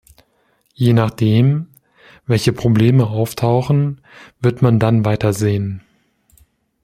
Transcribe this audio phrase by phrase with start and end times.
[0.73, 1.67] Je nachdem,
[2.25, 4.01] welche Probleme auftauchen,
[4.39, 5.83] wird man dann weitersehen.